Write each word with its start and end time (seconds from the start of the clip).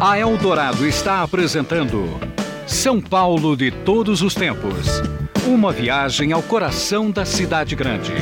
A 0.00 0.18
Eldorado 0.18 0.86
está 0.86 1.22
apresentando 1.22 2.20
São 2.66 3.00
Paulo 3.00 3.56
de 3.56 3.70
todos 3.70 4.22
os 4.22 4.34
tempos. 4.34 5.00
Uma 5.46 5.72
viagem 5.72 6.32
ao 6.32 6.42
coração 6.42 7.10
da 7.10 7.24
cidade 7.24 7.76
grande. 7.76 8.12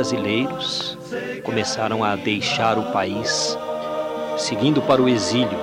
Brasileiros 0.00 0.96
começaram 1.44 2.02
a 2.02 2.16
deixar 2.16 2.78
o 2.78 2.90
país, 2.90 3.58
seguindo 4.38 4.80
para 4.80 5.02
o 5.02 5.08
exílio. 5.08 5.58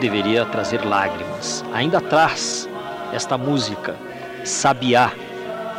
Deveria 0.00 0.44
trazer 0.44 0.84
lágrimas. 0.84 1.64
Ainda 1.72 2.00
traz 2.00 2.68
esta 3.12 3.38
música, 3.38 3.94
Sabiá. 4.44 5.12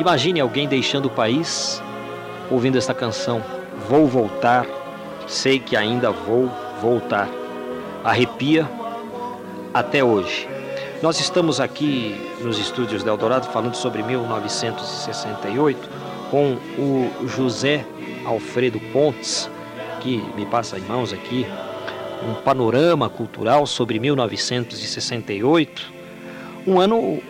Imagine 0.00 0.40
alguém 0.40 0.66
deixando 0.66 1.06
o 1.06 1.10
país, 1.10 1.82
ouvindo 2.50 2.78
esta 2.78 2.94
canção. 2.94 3.42
Vou 3.88 4.06
voltar, 4.06 4.66
sei 5.26 5.58
que 5.58 5.76
ainda 5.76 6.10
vou 6.10 6.50
voltar. 6.80 7.28
Arrepia 8.02 8.66
até 9.74 10.02
hoje. 10.02 10.48
Nós 11.02 11.20
estamos 11.20 11.60
aqui 11.60 12.18
nos 12.44 12.58
estúdios 12.58 13.02
da 13.02 13.10
Eldorado 13.10 13.46
falando 13.50 13.74
sobre 13.74 14.02
1968 14.02 15.88
com 16.30 16.58
o 16.78 17.26
José 17.26 17.86
Alfredo 18.24 18.78
Pontes, 18.92 19.50
que 20.00 20.18
me 20.36 20.44
passa 20.46 20.78
em 20.78 20.82
mãos 20.82 21.12
aqui 21.12 21.46
um 22.22 22.34
panorama 22.34 23.08
cultural 23.08 23.66
sobre 23.66 23.98
1968, 23.98 25.92
um 26.66 26.78
ano 26.78 27.22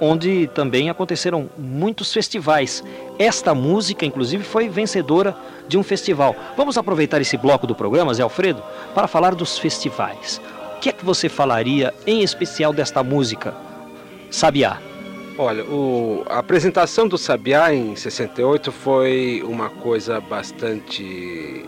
onde 0.00 0.46
também 0.54 0.88
aconteceram 0.88 1.50
muitos 1.58 2.12
festivais. 2.12 2.82
Esta 3.18 3.54
música, 3.54 4.06
inclusive, 4.06 4.42
foi 4.42 4.68
vencedora 4.68 5.36
de 5.68 5.76
um 5.76 5.82
festival. 5.82 6.34
Vamos 6.56 6.78
aproveitar 6.78 7.20
esse 7.20 7.36
bloco 7.36 7.66
do 7.66 7.74
programa, 7.74 8.14
Zé 8.14 8.22
Alfredo, 8.22 8.62
para 8.94 9.06
falar 9.06 9.34
dos 9.34 9.58
festivais. 9.58 10.40
O 10.76 10.80
que 10.80 10.88
é 10.88 10.92
que 10.92 11.04
você 11.04 11.28
falaria 11.28 11.92
em 12.06 12.22
especial 12.22 12.72
desta 12.72 13.02
música, 13.02 13.54
Sabiá? 14.30 14.80
Olha, 15.36 15.64
o, 15.64 16.22
a 16.28 16.38
apresentação 16.38 17.08
do 17.08 17.18
Sabiá 17.18 17.74
em 17.74 17.96
68 17.96 18.70
foi 18.70 19.42
uma 19.44 19.70
coisa 19.70 20.20
bastante. 20.20 21.64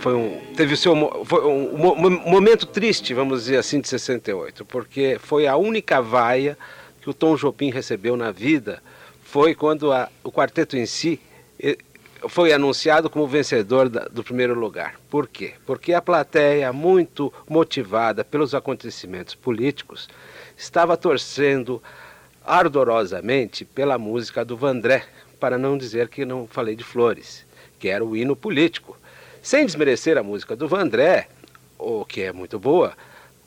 Foi 0.00 0.14
um, 0.14 0.40
teve 0.56 0.74
o 0.74 0.76
seu 0.76 0.92
um, 0.94 0.96
um, 0.96 2.30
momento 2.30 2.66
triste, 2.66 3.12
vamos 3.14 3.44
dizer 3.44 3.58
assim, 3.58 3.80
de 3.80 3.88
68, 3.88 4.64
porque 4.64 5.18
foi 5.20 5.46
a 5.46 5.56
única 5.56 6.00
vaia 6.00 6.56
que 7.00 7.10
o 7.10 7.14
Tom 7.14 7.36
Jobim 7.36 7.70
recebeu 7.70 8.16
na 8.16 8.30
vida. 8.30 8.82
Foi 9.22 9.54
quando 9.54 9.92
a, 9.92 10.08
o 10.24 10.32
quarteto 10.32 10.76
em 10.76 10.86
si 10.86 11.20
foi 12.28 12.52
anunciado 12.52 13.10
como 13.10 13.26
vencedor 13.26 13.88
da, 13.88 14.06
do 14.06 14.22
primeiro 14.22 14.58
lugar. 14.58 14.94
Por 15.10 15.28
quê? 15.28 15.54
Porque 15.66 15.92
a 15.92 16.02
plateia, 16.02 16.72
muito 16.72 17.32
motivada 17.48 18.24
pelos 18.24 18.54
acontecimentos 18.54 19.34
políticos, 19.34 20.08
estava 20.62 20.96
torcendo 20.96 21.82
ardorosamente 22.44 23.64
pela 23.64 23.98
música 23.98 24.44
do 24.44 24.56
Vandré, 24.56 25.04
para 25.40 25.58
não 25.58 25.76
dizer 25.76 26.08
que 26.08 26.24
não 26.24 26.46
falei 26.46 26.76
de 26.76 26.84
Flores, 26.84 27.44
que 27.80 27.88
era 27.88 28.04
o 28.04 28.16
hino 28.16 28.36
político. 28.36 28.96
Sem 29.42 29.66
desmerecer 29.66 30.16
a 30.16 30.22
música 30.22 30.54
do 30.54 30.68
Vandré, 30.68 31.26
o 31.76 32.04
que 32.04 32.22
é 32.22 32.32
muito 32.32 32.60
boa, 32.60 32.92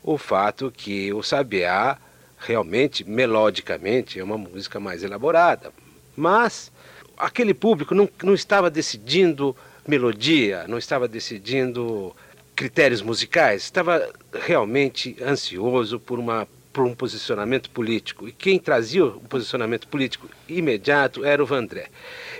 o 0.02 0.18
fato 0.18 0.70
que 0.70 1.10
o 1.14 1.22
Sabiá 1.22 1.96
realmente, 2.36 3.02
melodicamente, 3.02 4.20
é 4.20 4.24
uma 4.24 4.36
música 4.36 4.78
mais 4.78 5.02
elaborada. 5.02 5.72
Mas 6.14 6.70
aquele 7.16 7.54
público 7.54 7.94
não, 7.94 8.10
não 8.22 8.34
estava 8.34 8.70
decidindo 8.70 9.56
melodia, 9.88 10.66
não 10.68 10.76
estava 10.76 11.08
decidindo 11.08 12.14
critérios 12.54 13.00
musicais, 13.00 13.62
estava 13.62 14.06
realmente 14.34 15.16
ansioso 15.22 15.98
por 15.98 16.18
uma 16.18 16.46
por 16.76 16.84
um 16.84 16.94
posicionamento 16.94 17.70
político. 17.70 18.28
E 18.28 18.32
quem 18.32 18.58
trazia 18.58 19.02
o 19.02 19.18
posicionamento 19.20 19.88
político 19.88 20.28
imediato 20.46 21.24
era 21.24 21.42
o 21.42 21.46
Vandré. 21.46 21.88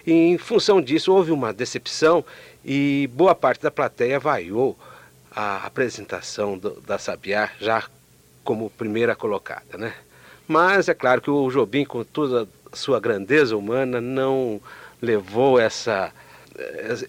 E, 0.06 0.12
em 0.12 0.36
função 0.36 0.78
disso, 0.78 1.10
houve 1.10 1.32
uma 1.32 1.54
decepção 1.54 2.22
e 2.62 3.08
boa 3.14 3.34
parte 3.34 3.62
da 3.62 3.70
plateia 3.70 4.20
vaiou 4.20 4.78
a 5.34 5.64
apresentação 5.64 6.58
do, 6.58 6.78
da 6.82 6.98
Sabiá 6.98 7.50
já 7.58 7.84
como 8.44 8.68
primeira 8.68 9.16
colocada. 9.16 9.78
Né? 9.78 9.94
Mas 10.46 10.86
é 10.90 10.92
claro 10.92 11.22
que 11.22 11.30
o 11.30 11.50
Jobim, 11.50 11.86
com 11.86 12.04
toda 12.04 12.46
a 12.70 12.76
sua 12.76 13.00
grandeza 13.00 13.56
humana, 13.56 14.02
não 14.02 14.60
levou 15.00 15.58
essa 15.58 16.12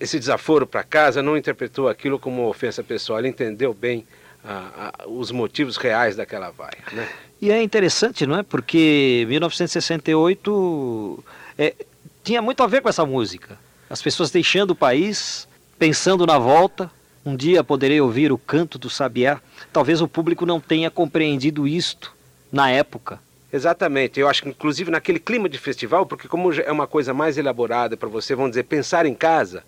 esse 0.01 0.19
desaforo 0.19 0.67
para 0.67 0.83
casa, 0.83 1.21
não 1.21 1.37
interpretou 1.37 1.87
aquilo 1.87 2.19
como 2.19 2.49
ofensa 2.49 2.83
pessoal, 2.83 3.19
ele 3.19 3.29
entendeu 3.29 3.73
bem 3.73 4.05
a, 4.47 4.93
a, 5.03 5.07
os 5.07 5.31
motivos 5.31 5.75
reais 5.75 6.15
daquela 6.15 6.49
vaia. 6.49 6.77
Né? 6.93 7.07
E 7.41 7.51
é 7.51 7.61
interessante, 7.61 8.25
não 8.25 8.39
é? 8.39 8.43
Porque 8.43 9.25
1968 9.27 11.23
é, 11.57 11.75
tinha 12.23 12.41
muito 12.41 12.63
a 12.63 12.67
ver 12.67 12.81
com 12.81 12.89
essa 12.89 13.05
música. 13.05 13.59
As 13.89 14.01
pessoas 14.01 14.31
deixando 14.31 14.71
o 14.71 14.75
país, 14.75 15.47
pensando 15.77 16.25
na 16.25 16.39
volta. 16.39 16.89
Um 17.25 17.35
dia 17.35 17.61
poderei 17.61 17.99
ouvir 17.99 18.31
o 18.31 18.37
canto 18.37 18.79
do 18.79 18.89
sabiá. 18.89 19.41
Talvez 19.73 20.01
o 20.01 20.07
público 20.07 20.45
não 20.45 20.61
tenha 20.61 20.89
compreendido 20.89 21.67
isto 21.67 22.15
na 22.49 22.71
época. 22.71 23.19
Exatamente. 23.51 24.19
Eu 24.19 24.29
acho 24.29 24.43
que, 24.43 24.49
inclusive, 24.49 24.89
naquele 24.89 25.19
clima 25.19 25.49
de 25.49 25.57
festival, 25.57 26.05
porque 26.05 26.27
como 26.27 26.53
é 26.53 26.71
uma 26.71 26.87
coisa 26.87 27.13
mais 27.13 27.37
elaborada 27.37 27.97
para 27.97 28.07
você, 28.07 28.33
vamos 28.33 28.51
dizer, 28.51 28.63
pensar 28.63 29.05
em 29.05 29.13
casa, 29.13 29.63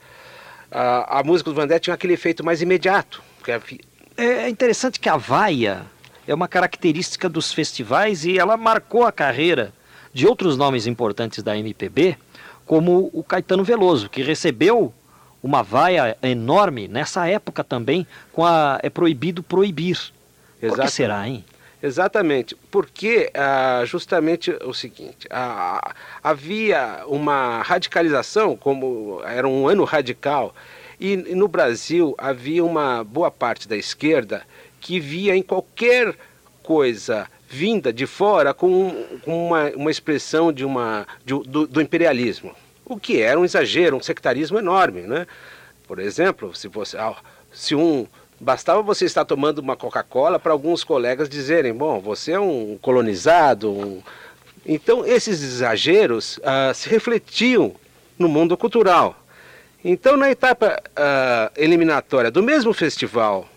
a, 0.71 1.19
a 1.19 1.23
música 1.23 1.49
do 1.49 1.55
Vandé 1.55 1.79
tinha 1.79 1.93
aquele 1.93 2.13
efeito 2.13 2.45
mais 2.45 2.61
imediato. 2.61 3.21
É 4.21 4.49
interessante 4.49 4.99
que 4.99 5.07
a 5.07 5.15
vaia 5.15 5.85
é 6.27 6.33
uma 6.33 6.49
característica 6.49 7.29
dos 7.29 7.53
festivais 7.53 8.25
e 8.25 8.37
ela 8.37 8.57
marcou 8.57 9.05
a 9.05 9.13
carreira 9.13 9.71
de 10.13 10.27
outros 10.27 10.57
nomes 10.57 10.85
importantes 10.85 11.41
da 11.41 11.57
MPB, 11.57 12.17
como 12.65 13.09
o 13.13 13.23
Caetano 13.23 13.63
Veloso, 13.63 14.09
que 14.09 14.21
recebeu 14.21 14.93
uma 15.41 15.63
vaia 15.63 16.17
enorme 16.21 16.85
nessa 16.89 17.29
época 17.29 17.63
também 17.63 18.05
com 18.33 18.45
a 18.45 18.77
É 18.83 18.89
Proibido 18.89 19.41
Proibir. 19.41 20.11
Por 20.59 20.77
que 20.77 20.89
será, 20.89 21.25
hein? 21.25 21.45
Exatamente, 21.81 22.57
porque 22.69 23.31
ah, 23.33 23.83
justamente 23.85 24.51
o 24.65 24.73
seguinte, 24.73 25.29
ah, 25.29 25.95
havia 26.21 27.03
uma 27.07 27.61
radicalização, 27.61 28.57
como 28.57 29.21
era 29.23 29.47
um 29.47 29.65
ano 29.65 29.85
radical, 29.85 30.53
e, 30.99 31.15
no 31.17 31.47
Brasil 31.47 32.15
havia 32.17 32.63
uma 32.63 33.03
boa 33.03 33.31
parte 33.31 33.67
da 33.67 33.77
esquerda 33.77 34.43
que 34.81 34.99
via 34.99 35.35
em 35.35 35.41
qualquer 35.41 36.15
coisa 36.61 37.27
vinda 37.47 37.91
de 37.91 38.05
fora 38.05 38.53
com, 38.53 39.05
uma, 39.25 39.69
uma 39.75 39.91
expressão 39.91 40.51
de 40.53 40.63
uma, 40.63 41.07
de, 41.25 41.33
do, 41.43 41.65
do 41.65 41.81
imperialismo, 41.81 42.53
o 42.85 42.99
que 42.99 43.21
era 43.21 43.39
um 43.39 43.45
exagero, 43.45 43.97
um 43.97 44.01
sectarismo 44.01 44.59
enorme. 44.59 45.01
Né? 45.01 45.25
Por 45.87 45.99
exemplo, 45.99 46.55
se, 46.55 46.67
você, 46.67 46.97
se 47.51 47.73
um 47.73 48.07
Bastava 48.41 48.81
você 48.81 49.03
estar 49.03 49.25
tomando 49.25 49.59
uma 49.59 49.75
Coca-Cola 49.75 50.39
para 50.39 50.53
alguns 50.53 50.81
colegas 50.81 51.27
dizerem: 51.27 51.73
bom, 51.73 51.99
você 51.99 52.31
é 52.31 52.39
um 52.39 52.77
colonizado. 52.81 53.69
Um... 53.69 54.01
Então, 54.65 55.05
esses 55.05 55.43
exageros 55.43 56.37
uh, 56.37 56.73
se 56.73 56.87
refletiam 56.87 57.75
no 58.17 58.29
mundo 58.29 58.55
cultural. 58.55 59.18
Então, 59.83 60.17
na 60.17 60.29
etapa 60.29 60.81
uh, 60.89 61.51
eliminatória 61.55 62.29
do 62.29 62.43
mesmo 62.43 62.73
festival 62.73 63.47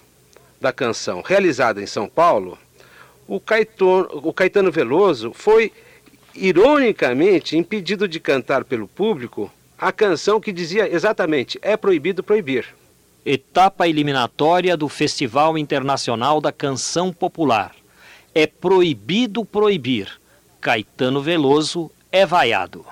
da 0.61 0.73
canção 0.73 1.21
realizada 1.21 1.83
em 1.83 1.87
São 1.87 2.09
Paulo, 2.09 2.57
o 3.27 3.41
Caetano, 3.41 4.09
o 4.13 4.33
Caetano 4.33 4.71
Veloso 4.71 5.33
foi, 5.33 5.73
ironicamente, 6.35 7.57
impedido 7.57 8.07
de 8.07 8.21
cantar 8.21 8.65
pelo 8.65 8.87
público 8.87 9.51
a 9.77 9.91
canção 9.91 10.41
que 10.41 10.53
dizia 10.53 10.89
exatamente: 10.89 11.59
é 11.61 11.77
proibido 11.77 12.23
proibir. 12.23 12.67
Etapa 13.27 13.89
eliminatória 13.89 14.77
do 14.77 14.89
Festival 14.89 15.59
Internacional 15.59 16.41
da 16.41 16.53
Canção 16.53 17.13
Popular. 17.13 17.75
É 18.33 18.47
proibido 18.47 19.45
proibir. 19.45 20.21
Caetano 20.61 21.21
Veloso 21.21 21.91
é 22.13 22.25
vaiado. 22.25 22.85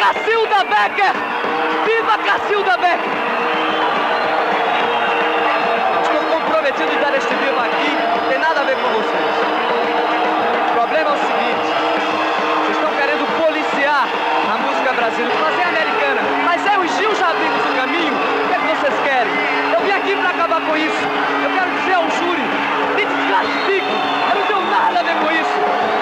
Cacilda 0.00 0.64
Becker! 0.64 1.14
Viva 1.86 2.18
Cacilda 2.18 2.76
Becker! 2.76 3.12
Estou 6.02 6.22
comprometido 6.28 6.92
em 6.92 6.98
dar 7.00 7.14
este 7.14 7.34
viva 7.34 7.62
aqui, 7.64 7.96
não 8.16 8.28
tem 8.28 8.38
nada 8.38 8.60
a 8.60 8.64
ver 8.64 8.76
com 8.76 8.88
vocês. 8.90 9.34
O 10.68 10.72
problema 10.74 11.10
é 11.10 11.12
o 11.12 11.16
seguinte, 11.16 11.68
vocês 12.60 12.76
estão 12.76 12.90
querendo 12.96 13.24
policiar 13.38 14.08
a 14.52 14.58
música 14.58 14.92
brasileira, 14.92 15.38
fazer 15.44 15.62
americana, 15.62 16.20
mas 16.44 16.66
eu 16.66 16.84
e 16.84 16.88
Gil 16.88 17.14
já 17.14 17.30
abrimos 17.30 17.64
o 17.64 17.74
caminho, 17.76 18.12
o 18.12 18.48
que 18.48 18.54
é 18.54 18.58
que 18.58 18.66
vocês 18.66 18.94
querem? 19.04 19.32
Eu 19.72 19.80
vim 19.80 19.92
aqui 19.92 20.16
para 20.16 20.30
acabar 20.30 20.60
com 20.60 20.76
isso. 20.76 21.04
Eu 21.44 21.50
quero 21.56 21.70
dizer 21.70 21.94
ao 21.94 22.10
júri, 22.10 22.44
me 22.94 23.04
desclassifique, 23.04 23.94
eu 24.28 24.34
não 24.38 24.46
tenho 24.46 24.70
nada 24.70 25.00
a 25.00 25.02
ver 25.02 25.16
com 25.16 25.30
isso, 25.32 25.99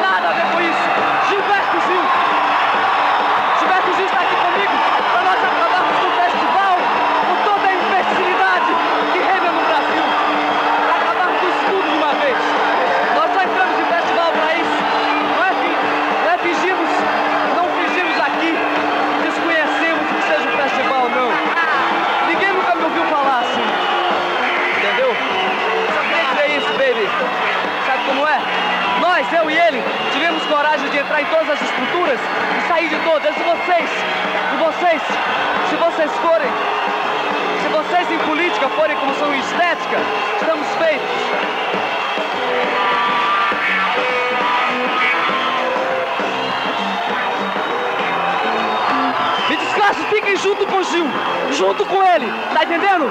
junto 51.53 51.85
com 51.87 52.03
ele, 52.03 52.33
tá 52.55 52.65
entendendo? 52.65 53.11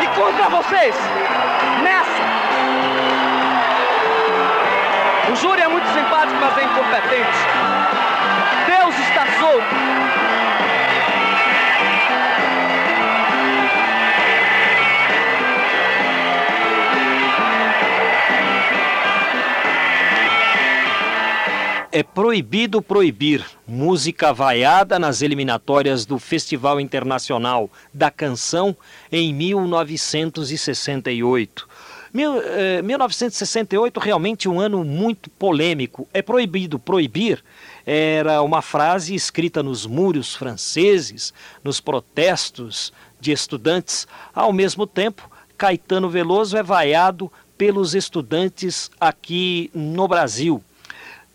E 0.00 0.06
contra 0.08 0.48
vocês, 0.48 0.94
nessa. 1.82 2.18
O 5.32 5.36
júri 5.36 5.62
é 5.62 5.68
muito 5.68 5.86
simpático, 5.88 6.38
mas 6.40 6.56
é 6.58 6.64
incompetente. 6.64 7.38
Deus 8.66 8.98
está 8.98 9.26
solto. 9.40 9.97
É 21.98 22.02
proibido 22.04 22.80
proibir 22.80 23.44
música 23.66 24.32
vaiada 24.32 25.00
nas 25.00 25.20
eliminatórias 25.20 26.06
do 26.06 26.16
Festival 26.16 26.78
Internacional 26.78 27.68
da 27.92 28.08
Canção 28.08 28.76
em 29.10 29.34
1968. 29.34 31.68
Mil, 32.14 32.40
eh, 32.40 32.80
1968 32.82 33.98
realmente 33.98 34.48
um 34.48 34.60
ano 34.60 34.84
muito 34.84 35.28
polêmico. 35.28 36.08
É 36.14 36.22
proibido 36.22 36.78
proibir 36.78 37.42
era 37.84 38.42
uma 38.42 38.62
frase 38.62 39.12
escrita 39.12 39.60
nos 39.60 39.84
muros 39.84 40.36
franceses, 40.36 41.34
nos 41.64 41.80
protestos 41.80 42.92
de 43.18 43.32
estudantes. 43.32 44.06
Ao 44.32 44.52
mesmo 44.52 44.86
tempo, 44.86 45.28
Caetano 45.56 46.08
Veloso 46.08 46.56
é 46.56 46.62
vaiado 46.62 47.28
pelos 47.56 47.96
estudantes 47.96 48.88
aqui 49.00 49.68
no 49.74 50.06
Brasil. 50.06 50.62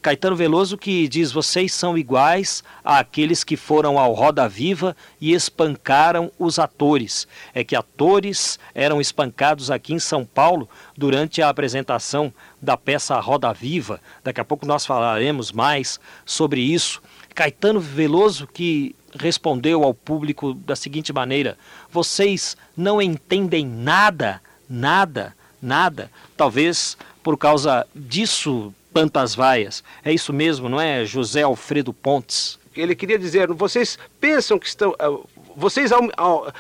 Caetano 0.04 0.36
Veloso 0.36 0.78
que 0.78 1.08
diz: 1.08 1.32
vocês 1.32 1.74
são 1.74 1.98
iguais 1.98 2.62
àqueles 2.84 3.42
que 3.42 3.56
foram 3.56 3.98
ao 3.98 4.12
Roda 4.12 4.50
Viva 4.50 4.98
e 5.20 5.34
espancaram 5.34 6.30
os 6.38 6.60
atores. 6.60 7.26
É 7.54 7.64
que 7.64 7.74
atores 7.74 8.60
eram 8.76 9.00
espancados 9.00 9.72
aqui 9.72 9.94
em 9.94 10.00
São 10.00 10.26
Paulo 10.26 10.68
durante 10.98 11.42
a 11.42 11.48
apresentação 11.48 12.34
da 12.62 12.76
peça 12.76 13.18
Roda 13.22 13.54
Viva. 13.54 14.02
Daqui 14.22 14.42
a 14.42 14.46
pouco 14.46 14.66
nós 14.66 14.86
falaremos 14.86 15.54
mais 15.54 16.02
sobre 16.26 16.60
isso. 16.60 17.02
Caetano 17.34 17.80
Veloso 17.80 18.46
que 18.46 18.94
respondeu 19.18 19.86
ao 19.86 19.94
público 19.94 20.54
da 20.54 20.76
seguinte 20.76 21.14
maneira: 21.14 21.58
vocês 21.90 22.58
não 22.76 23.02
entendem 23.02 23.66
nada, 23.66 24.42
nada, 24.70 25.34
nada. 25.62 26.12
Talvez 26.36 26.98
por 27.24 27.38
causa 27.38 27.88
disso 27.96 28.74
tantas 28.94 29.34
vaias. 29.34 29.84
É 30.04 30.14
isso 30.14 30.32
mesmo, 30.32 30.70
não 30.70 30.80
é, 30.80 31.04
José 31.06 31.42
Alfredo 31.42 31.92
Pontes? 31.92 32.60
Ele 32.76 32.96
queria 32.96 33.20
dizer, 33.20 33.48
vocês 33.54 34.00
pensam 34.20 34.58
que 34.58 34.68
estão, 34.68 34.96
ah, 34.98 35.10
vocês 35.56 35.92
ao, 35.92 36.10
ao, 36.18 36.52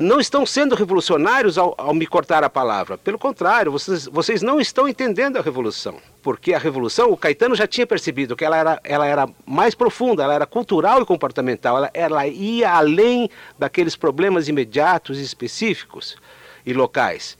não 0.00 0.20
estão 0.20 0.44
sendo 0.44 0.74
revolucionários 0.74 1.56
ao, 1.56 1.74
ao, 1.78 1.94
me 1.94 2.06
cortar 2.06 2.44
a 2.44 2.50
palavra. 2.50 2.98
Pelo 2.98 3.18
contrário, 3.18 3.72
vocês, 3.72 4.06
vocês 4.06 4.42
não 4.42 4.60
estão 4.60 4.88
entendendo 4.88 5.38
a 5.38 5.42
revolução. 5.42 5.96
Porque 6.22 6.54
a 6.54 6.58
revolução, 6.58 7.10
o 7.10 7.16
Caetano 7.16 7.54
já 7.54 7.66
tinha 7.66 7.86
percebido 7.86 8.36
que 8.36 8.44
ela 8.44 8.56
era, 8.56 8.80
ela 8.84 9.06
era 9.06 9.28
mais 9.46 9.74
profunda, 9.74 10.22
ela 10.22 10.34
era 10.34 10.46
cultural 10.46 11.02
e 11.02 11.06
comportamental, 11.06 11.78
ela, 11.78 11.90
ela 11.92 12.26
ia 12.26 12.70
além 12.70 13.30
daqueles 13.58 13.96
problemas 13.96 14.48
imediatos 14.48 15.18
e 15.18 15.22
específicos 15.22 16.16
e 16.64 16.72
locais. 16.72 17.36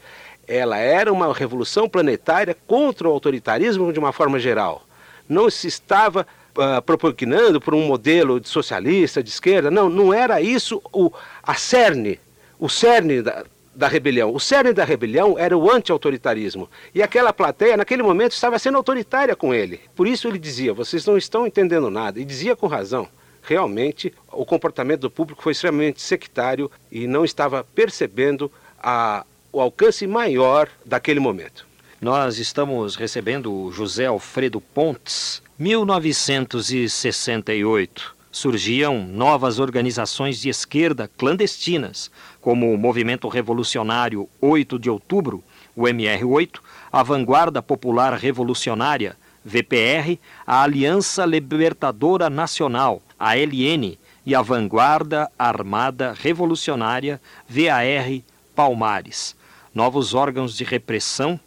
Ela 0.47 0.77
era 0.77 1.11
uma 1.11 1.33
revolução 1.33 1.87
planetária 1.87 2.55
contra 2.67 3.07
o 3.07 3.11
autoritarismo 3.11 3.93
de 3.93 3.99
uma 3.99 4.11
forma 4.11 4.39
geral. 4.39 4.83
Não 5.27 5.49
se 5.49 5.67
estava 5.67 6.27
uh, 6.57 6.81
propugnando 6.81 7.61
por 7.61 7.73
um 7.73 7.85
modelo 7.85 8.39
de 8.39 8.49
socialista, 8.49 9.23
de 9.23 9.29
esquerda. 9.29 9.71
Não, 9.71 9.89
não 9.89 10.13
era 10.13 10.41
isso 10.41 10.81
o, 10.91 11.11
a 11.41 11.55
cerne, 11.55 12.19
o 12.59 12.67
cerne 12.69 13.21
da, 13.21 13.45
da 13.73 13.87
rebelião. 13.87 14.33
O 14.33 14.39
cerne 14.39 14.73
da 14.73 14.83
rebelião 14.83 15.37
era 15.37 15.57
o 15.57 15.71
anti-autoritarismo. 15.71 16.69
E 16.93 17.01
aquela 17.01 17.33
plateia, 17.33 17.77
naquele 17.77 18.03
momento, 18.03 18.33
estava 18.33 18.59
sendo 18.59 18.77
autoritária 18.77 19.35
com 19.35 19.53
ele. 19.53 19.79
Por 19.95 20.07
isso 20.07 20.27
ele 20.27 20.39
dizia: 20.39 20.73
vocês 20.73 21.05
não 21.05 21.17
estão 21.17 21.47
entendendo 21.47 21.89
nada. 21.89 22.19
E 22.19 22.25
dizia 22.25 22.55
com 22.55 22.67
razão. 22.67 23.07
Realmente, 23.41 24.13
o 24.31 24.45
comportamento 24.45 25.01
do 25.01 25.11
público 25.11 25.43
foi 25.43 25.51
extremamente 25.51 26.01
sectário 26.01 26.71
e 26.89 27.07
não 27.07 27.25
estava 27.25 27.65
percebendo 27.75 28.49
a, 28.81 29.25
o 29.53 29.61
alcance 29.61 30.05
maior 30.07 30.67
daquele 30.83 31.19
momento. 31.19 31.67
Nós 32.01 32.39
estamos 32.39 32.95
recebendo 32.95 33.69
José 33.71 34.07
Alfredo 34.07 34.59
Pontes, 34.59 35.43
1968. 35.59 38.15
Surgiam 38.31 39.05
novas 39.05 39.59
organizações 39.59 40.41
de 40.41 40.49
esquerda 40.49 41.07
clandestinas, 41.07 42.09
como 42.41 42.73
o 42.73 42.77
Movimento 42.79 43.27
Revolucionário 43.27 44.27
8 44.41 44.79
de 44.79 44.89
Outubro, 44.89 45.43
o 45.75 45.83
MR8, 45.83 46.59
a 46.91 47.03
Vanguarda 47.03 47.61
Popular 47.61 48.15
Revolucionária, 48.15 49.15
VPR, 49.45 50.19
a 50.47 50.63
Aliança 50.63 51.27
Libertadora 51.27 52.27
Nacional, 52.27 53.03
a 53.19 53.35
LN, 53.35 53.99
e 54.25 54.33
a 54.33 54.41
Vanguarda 54.41 55.29
Armada 55.37 56.15
Revolucionária, 56.17 57.21
VAR 57.47 58.23
Palmares. 58.55 59.35
Novos 59.73 60.13
órgãos 60.13 60.55
de 60.55 60.63
repressão 60.63 61.39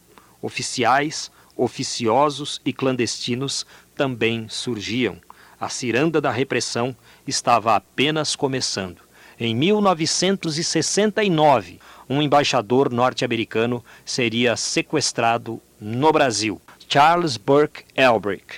oficiais, 0.43 1.31
oficiosos 1.57 2.61
e 2.65 2.73
clandestinos 2.73 3.65
também 3.95 4.49
surgiam. 4.49 5.19
A 5.61 5.69
ciranda 5.69 6.21
da 6.21 6.31
repressão 6.31 6.97
estava 7.27 7.75
apenas 7.77 8.35
começando. 8.35 9.07
Em 9.39 9.55
1969, 9.55 11.79
um 12.09 12.23
embaixador 12.23 12.91
norte-americano 12.91 13.85
seria 14.05 14.57
sequestrado 14.57 15.61
no 15.81 16.13
Brasil. 16.13 16.61
Charles 16.89 17.37
Burke 17.37 17.85
Elbrick, 17.95 18.57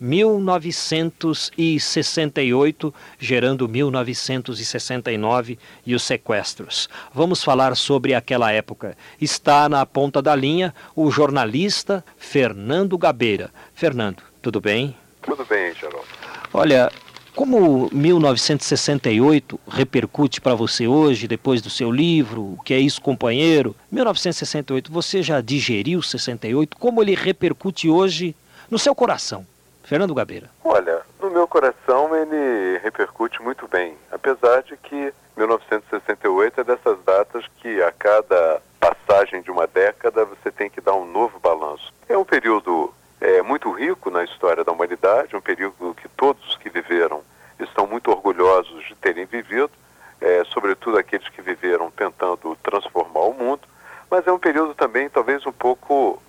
1968, 0.00 2.94
gerando 3.18 3.68
1969 3.68 5.58
e 5.84 5.94
os 5.94 6.02
sequestros. 6.02 6.88
Vamos 7.12 7.44
falar 7.44 7.76
sobre 7.76 8.14
aquela 8.14 8.50
época. 8.50 8.96
Está 9.20 9.68
na 9.68 9.84
ponta 9.84 10.22
da 10.22 10.34
linha 10.34 10.74
o 10.96 11.10
jornalista 11.10 12.02
Fernando 12.16 12.96
Gabeira. 12.96 13.50
Fernando, 13.74 14.22
tudo 14.40 14.60
bem? 14.60 14.96
Tudo 15.22 15.44
bem, 15.44 15.74
Geraldo. 15.74 16.06
Olha, 16.52 16.90
como 17.34 17.88
1968 17.92 19.60
repercute 19.68 20.40
para 20.40 20.54
você 20.54 20.86
hoje, 20.86 21.28
depois 21.28 21.62
do 21.62 21.70
seu 21.70 21.90
livro, 21.90 22.42
O 22.42 22.62
que 22.62 22.74
é 22.74 22.80
isso, 22.80 23.00
companheiro? 23.00 23.76
1968, 23.90 24.90
você 24.90 25.22
já 25.22 25.40
digeriu 25.40 26.02
68? 26.02 26.76
Como 26.76 27.00
ele 27.00 27.14
repercute 27.14 27.88
hoje 27.88 28.34
no 28.70 28.78
seu 28.78 28.94
coração? 28.94 29.46
Fernando 29.90 30.14
Gabeira. 30.14 30.48
Olha, 30.62 31.02
no 31.20 31.32
meu 31.32 31.48
coração 31.48 32.14
ele 32.14 32.78
repercute 32.78 33.42
muito 33.42 33.66
bem, 33.66 33.96
apesar 34.12 34.62
de 34.62 34.76
que 34.76 35.12
1968 35.36 36.60
é 36.60 36.62
dessas 36.62 36.96
datas 37.02 37.44
que 37.56 37.82
a 37.82 37.90
cada 37.90 38.62
passagem 38.78 39.42
de 39.42 39.50
uma 39.50 39.66
década 39.66 40.24
você 40.24 40.48
tem 40.52 40.70
que 40.70 40.80
dar 40.80 40.94
um 40.94 41.04
novo 41.04 41.40
balanço. 41.40 41.92
É 42.08 42.16
um 42.16 42.24
período 42.24 42.94
é, 43.20 43.42
muito 43.42 43.68
rico 43.72 44.12
na 44.12 44.22
história 44.22 44.62
da 44.62 44.70
humanidade, 44.70 45.34
um 45.34 45.40
período 45.40 45.92
que 46.00 46.08
todos 46.10 46.56
que 46.58 46.70
viveram 46.70 47.20
estão 47.58 47.84
muito 47.84 48.12
orgulhosos 48.12 48.86
de 48.86 48.94
terem 48.94 49.24
vivido, 49.24 49.72
é, 50.20 50.44
sobretudo 50.44 50.98
aqueles 50.98 51.28
que 51.30 51.42
viveram 51.42 51.90
tentando 51.90 52.56
transformar 52.62 53.22
o 53.22 53.34
mundo, 53.34 53.62
mas 54.08 54.24
é 54.24 54.30
um 54.30 54.38
período 54.38 54.72
também 54.72 55.10
talvez 55.10 55.44
um 55.46 55.52
pouco 55.52 56.22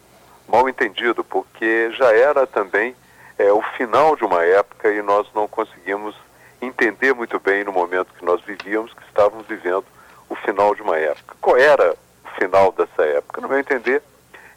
mal 0.47 0.67
entendido, 0.67 1.23
porque 1.23 1.91
já 1.91 2.11
era 2.11 2.47
também 2.47 2.95
é 3.41 3.51
o 3.51 3.61
final 3.75 4.15
de 4.15 4.23
uma 4.23 4.43
época 4.43 4.91
e 4.91 5.01
nós 5.01 5.27
não 5.33 5.47
conseguimos 5.47 6.15
entender 6.61 7.13
muito 7.13 7.39
bem 7.39 7.63
no 7.63 7.71
momento 7.71 8.13
que 8.13 8.23
nós 8.23 8.39
vivíamos 8.41 8.93
que 8.93 9.03
estávamos 9.03 9.47
vivendo 9.47 9.85
o 10.29 10.35
final 10.35 10.75
de 10.75 10.81
uma 10.81 10.97
época. 10.97 11.35
Qual 11.41 11.57
era 11.57 11.93
o 12.23 12.39
final 12.39 12.71
dessa 12.71 13.03
época? 13.03 13.41
No 13.41 13.49
meu 13.49 13.57
entender, 13.57 14.03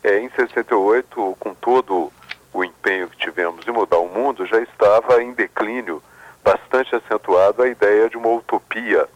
é, 0.02 0.18
em 0.18 0.28
68, 0.28 1.36
com 1.40 1.54
todo 1.54 2.12
o 2.52 2.62
empenho 2.62 3.08
que 3.08 3.16
tivemos 3.16 3.66
em 3.66 3.70
mudar 3.70 3.98
o 3.98 4.08
mundo, 4.08 4.44
já 4.44 4.60
estava 4.60 5.22
em 5.22 5.32
declínio 5.32 6.02
bastante 6.44 6.94
acentuado 6.94 7.62
a 7.62 7.68
ideia 7.68 8.10
de 8.10 8.18
uma 8.18 8.28
utopia 8.28 9.08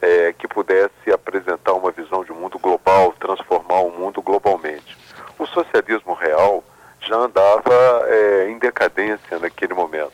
é, 0.00 0.32
que 0.32 0.48
pudesse 0.48 1.12
apresentar 1.12 1.74
uma 1.74 1.90
visão 1.90 2.24
de 2.24 2.32
mundo 2.32 2.58
global, 2.58 3.14
transformar 3.20 3.80
o 3.80 3.90
mundo 3.90 4.22
globalmente. 4.22 4.96
O 5.38 5.46
socialismo 5.46 6.14
real 6.14 6.64
já 7.00 7.16
andava 7.16 8.04
é, 8.06 8.50
em 8.50 8.58
decadência 8.58 9.38
naquele 9.38 9.74
momento. 9.74 10.12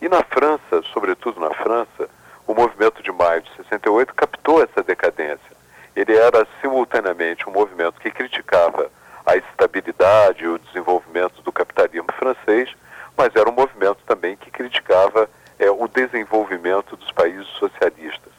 E 0.00 0.08
na 0.08 0.22
França, 0.22 0.82
sobretudo 0.92 1.40
na 1.40 1.54
França, 1.54 2.08
o 2.46 2.54
movimento 2.54 3.02
de 3.02 3.10
maio 3.10 3.42
de 3.42 3.54
68 3.56 4.14
captou 4.14 4.62
essa 4.62 4.82
decadência. 4.82 5.54
Ele 5.96 6.16
era 6.16 6.46
simultaneamente 6.60 7.48
um 7.48 7.52
movimento 7.52 8.00
que 8.00 8.10
criticava 8.10 8.90
a 9.24 9.36
estabilidade 9.36 10.44
e 10.44 10.48
o 10.48 10.58
desenvolvimento 10.58 11.40
do 11.42 11.52
capitalismo 11.52 12.08
francês, 12.18 12.70
mas 13.16 13.34
era 13.34 13.48
um 13.48 13.54
movimento 13.54 13.98
também 14.06 14.36
que 14.36 14.50
criticava 14.50 15.28
é, 15.58 15.70
o 15.70 15.88
desenvolvimento 15.88 16.96
dos 16.96 17.10
países 17.12 17.46
socialistas. 17.58 18.32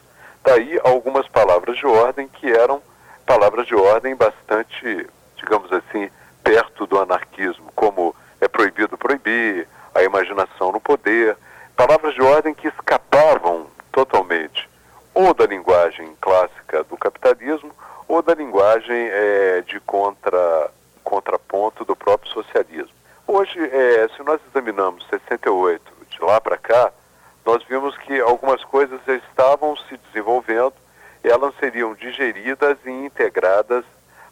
Daí 0.43 0.79
algumas 0.83 1.27
palavras 1.27 1.77
de 1.77 1.87
ordem 1.87 2.27
que 2.27 2.51
eram 2.51 2.81
palavras 3.25 3.65
de 3.65 3.73
ordem 3.73 4.15
bastante, 4.15 5.07
digamos 5.37 5.71
assim, 5.71 6.09
perto 6.45 6.85
do 6.85 6.99
anarquismo, 6.99 7.71
como 7.75 8.15
é 8.39 8.47
proibido 8.47 8.95
proibir, 8.95 9.67
a 9.95 10.03
imaginação 10.03 10.71
no 10.71 10.79
poder, 10.79 11.35
palavras 11.75 12.13
de 12.13 12.21
ordem 12.21 12.53
que 12.53 12.67
escapavam 12.67 13.65
totalmente 13.91 14.69
ou 15.11 15.33
da 15.33 15.47
linguagem 15.47 16.15
clássica 16.21 16.83
do 16.83 16.95
capitalismo 16.95 17.71
ou 18.07 18.21
da 18.21 18.35
linguagem 18.35 19.09
é, 19.09 19.63
de 19.65 19.79
contra, 19.79 20.69
contraponto 21.03 21.83
do 21.83 21.95
próprio 21.95 22.31
socialismo. 22.31 22.93
Hoje, 23.25 23.57
é, 23.59 24.07
se 24.15 24.21
nós 24.21 24.39
examinamos 24.47 25.07
68 25.09 25.81
de 26.11 26.21
lá 26.21 26.39
para 26.39 26.57
cá, 26.57 26.91
nós 27.43 27.63
vimos 27.63 27.97
que 27.97 28.19
algumas 28.21 28.63
coisas 28.65 28.99
já 29.07 29.15
estavam 29.15 29.75
se 29.77 29.97
desenvolvendo, 29.97 30.73
elas 31.23 31.55
seriam 31.59 31.95
digeridas 31.95 32.77
e 32.85 32.91
integradas 32.91 33.83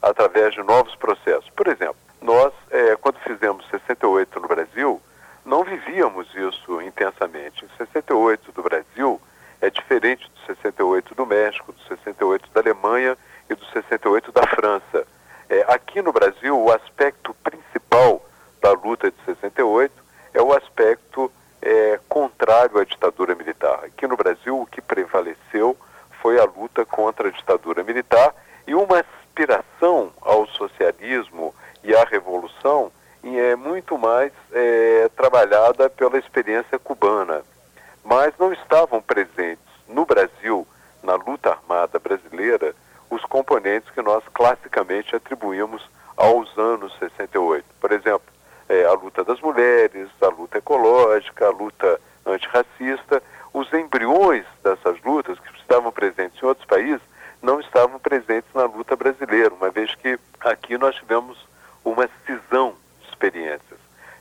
através 0.02 0.54
de 0.54 0.62
novos 0.62 0.94
processos. 0.96 1.50
Por 1.56 1.68
exemplo, 1.68 2.03
nós, 2.24 2.54
é, 2.72 2.96
quando 2.96 3.20
fizemos 3.20 3.68
68 3.70 4.40
no 4.40 4.48
Brasil, 4.48 5.02
não 5.46 5.64
vivíamos 5.64 6.34
isso 6.34 6.82
intensamente. 6.82 7.66
O 7.66 7.70
68 7.78 8.52
do 8.54 8.64
Brasil 8.64 9.22
é 9.60 9.70
diferente 9.70 10.30
do 10.30 10.46
68 10.46 11.14
do 11.16 11.26
México, 11.26 11.74
do 11.74 11.82
68 11.82 12.50
da 12.54 12.62
Alemanha 12.62 13.18
e 13.50 13.56
do 13.56 13.66
68 13.66 14.32
da 14.32 14.44
França. 14.48 15.06
É, 15.50 15.66
aqui 15.68 16.02
no 16.02 16.14
Brasil, 16.14 16.58
o 16.58 16.72
aspecto 16.72 17.34
principal 17.44 18.24
da 18.62 18.72
luta 18.72 19.12
de 19.12 19.18
68 19.26 19.94
é 20.34 20.42
o 20.42 20.54
aspecto 20.54 21.30
é, 21.62 22.00
contrário 22.08 22.80
à 22.80 22.86
ditadura 22.86 23.36
militar. 23.36 23.82
Aqui 23.84 24.08
no 24.08 24.16
Brasil, 24.16 24.62
o 24.62 24.66
que 24.66 24.82
prevaleceu 24.82 25.76
foi 26.22 26.40
a 26.40 26.46
luta 26.46 26.86
contra 26.86 27.28
a 27.28 27.32
ditadura 27.32 27.84
militar 27.84 28.34
e 28.66 28.74
uma 28.74 29.02
aspiração 29.02 30.14
ao 30.22 30.48
socialismo 30.48 31.54
e 31.84 31.94
à 31.94 32.04
revolução 32.06 32.92
é 33.40 33.56
muito 33.56 33.98
mais 33.98 34.32
é, 34.52 35.10
trabalhada 35.16 35.90
pela 35.90 36.18
experiência 36.18 36.80
cubana. 36.80 37.42
Mas 38.04 38.34
não 38.38 38.52
estavam 38.52 39.02
presentes 39.02 39.64
no 39.88 40.06
Brasil, 40.06 40.68
na 41.02 41.16
luta 41.16 41.52
armada 41.52 42.00
brasileira, 42.00 42.74
os 43.10 43.24
componentes 43.26 43.90
que 43.92 44.02
nós 44.02 44.24
classicamente 44.34 45.16
atribuímos 45.16 45.88
aos 46.18 46.58
anos 46.58 46.98
68. 47.00 47.66
Por 47.80 47.92
exemplo, 47.92 48.34
é, 48.68 48.86
a 48.86 48.94
luta 48.94 49.24
das 49.24 49.40
mulheres, 49.40 50.10
a 50.22 50.28
luta 50.28 50.58
ecológica, 50.58 51.48
a 51.48 51.52
luta 51.52 52.00
antirracista, 52.26 53.22
os 53.54 53.72
embriões 53.74 54.46
dessas 54.64 55.00
lutas 55.04 55.38
que 55.40 55.60
estavam 55.60 55.92
presentes 55.92 56.42
em 56.42 56.46
outros 56.46 56.66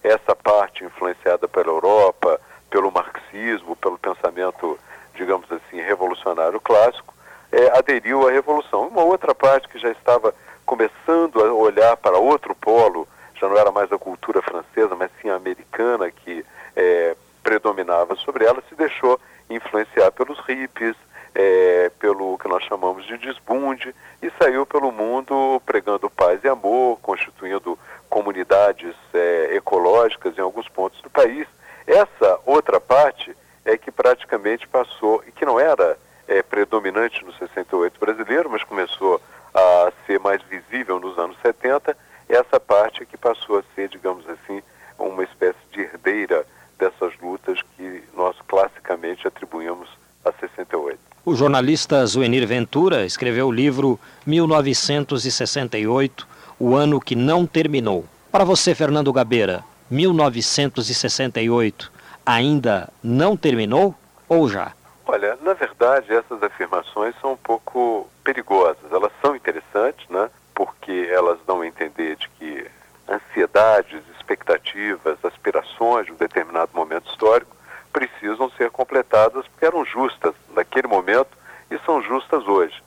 essa 0.02 0.36
parte 0.36 0.84
influenciada 0.84 1.48
pela 1.48 1.68
Europa, 1.68 2.40
pelo 2.70 2.90
marxismo, 2.90 3.76
pelo 3.76 3.98
pensamento, 3.98 4.78
digamos 5.14 5.50
assim, 5.50 5.80
revolucionário 5.80 6.60
clássico, 6.60 7.14
é, 7.52 7.78
aderiu 7.78 8.26
à 8.26 8.32
revolução. 8.32 8.88
Uma 8.88 9.04
outra 9.04 9.34
parte 9.34 9.68
que 9.68 9.78
já 9.78 9.90
estava 9.90 10.34
começando 10.64 11.44
a 11.44 11.52
olhar 11.52 11.96
para 11.98 12.16
outro 12.16 12.54
polo, 12.54 13.06
já 13.34 13.46
não 13.48 13.58
era 13.58 13.70
mais 13.70 13.92
a 13.92 13.98
cultura 13.98 14.40
francesa, 14.40 14.96
mas 14.96 15.10
sim 15.20 15.28
a 15.28 15.36
americana 15.36 16.10
que 16.10 16.44
é, 16.74 17.14
predominava 17.42 18.16
sobre 18.16 18.44
ela, 18.44 18.62
se 18.68 18.74
deixou 18.74 19.20
influenciar 19.50 20.10
pelos 20.12 20.38
hippies, 20.46 20.96
é, 21.34 21.90
pelo 21.98 22.38
que 22.38 22.48
nós 22.48 22.62
chamamos 22.64 23.04
de 23.06 23.18
desbunde, 23.18 23.94
e 24.22 24.30
saiu 24.38 24.64
pelo 24.64 24.92
mundo 24.92 25.60
pregando 25.66 26.08
paz 26.08 26.42
e 26.44 26.48
amor, 26.48 26.98
constituindo 27.00 27.78
comunidades 28.08 28.94
é, 29.12 29.56
ecológicas 29.56 30.36
em 30.38 30.40
alguns 30.40 30.68
pontos 30.68 31.00
do 31.02 31.10
país. 31.10 31.46
Essa 31.86 32.38
outra 32.46 32.80
parte 32.80 33.36
é 33.64 33.76
que 33.76 33.90
praticamente 33.90 34.68
passou, 34.68 35.22
e 35.26 35.32
que 35.32 35.44
não 35.44 35.58
era 35.58 35.98
é, 36.28 36.42
predominante 36.42 37.24
no 37.24 37.32
68 37.32 37.98
brasileiro, 37.98 38.50
mas 38.50 38.62
começou 38.64 39.20
a 39.54 39.92
ser 40.06 40.18
mais 40.20 40.42
visível 40.42 40.98
nos 40.98 41.18
anos 41.18 41.36
70, 41.42 41.96
essa 42.28 42.58
parte 42.58 43.02
é 43.02 43.06
que 43.06 43.16
passou 43.16 43.58
a 43.58 43.62
ser, 43.74 43.88
digamos 43.88 44.24
assim, 44.28 44.62
uma 44.98 45.24
espécie 45.24 45.58
de 45.72 45.80
herdeira 45.80 46.46
dessas 46.78 47.12
lutas 47.20 47.60
que 47.76 48.02
nós 48.16 48.36
classicamente 48.48 49.26
atribuímos 49.26 49.88
a 50.24 50.32
68. 50.32 50.98
O 51.24 51.34
jornalista 51.34 52.04
Zuenir 52.06 52.46
Ventura 52.46 53.04
escreveu 53.04 53.48
o 53.48 53.52
livro 53.52 54.00
1968, 54.26 56.26
o 56.58 56.74
ano 56.74 56.98
que 57.00 57.14
não 57.14 57.46
terminou. 57.46 58.06
Para 58.30 58.44
você, 58.44 58.74
Fernando 58.74 59.12
Gabeira, 59.12 59.62
1968 59.90 61.92
ainda 62.24 62.88
não 63.02 63.36
terminou 63.36 63.94
ou 64.28 64.48
já? 64.48 64.72
Olha, 65.06 65.36
na 65.42 65.52
verdade, 65.52 66.12
essas 66.14 66.42
afirmações 66.42 67.14
são 67.20 67.32
um 67.32 67.36
pouco 67.36 68.08
perigosas. 68.24 68.90
Elas 68.90 69.12
são 69.20 69.34
interessantes, 69.34 70.08
né? 70.08 70.30
Porque 70.54 71.08
elas 71.10 71.38
dão 71.46 71.60
a 71.60 71.66
entender 71.66 72.16
de 72.16 72.28
que 72.30 72.70
ansiedades, 73.08 74.02
expectativas, 74.16 75.22
aspirações 75.24 76.06
de 76.06 76.12
um 76.12 76.16
determinado 76.16 76.70
momento 76.74 77.10
histórico 77.10 77.56
precisam 77.92 78.50
ser 78.52 78.70
completadas 78.70 79.46
porque 79.48 79.66
eram 79.66 79.84
justas 79.84 80.34
naquele 80.54 80.86
momento 80.86 81.36
e 81.70 81.78
são 81.80 82.00
justas 82.00 82.46
hoje. 82.46 82.82